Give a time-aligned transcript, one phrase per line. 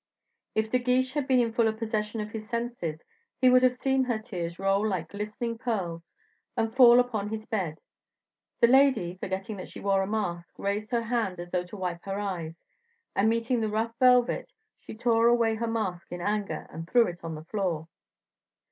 [0.55, 3.01] If De Guiche had been in fuller possession of his senses,
[3.39, 6.11] he would have seen her tears roll like glistening pearls,
[6.57, 7.79] and fall upon his bed.
[8.61, 12.03] The lady, forgetting that she wore her mask, raised her hand as though to wipe
[12.05, 12.55] her eyes,
[13.15, 17.23] and meeting the rough velvet, she tore away her mask in anger, and threw it
[17.23, 17.87] on the floor.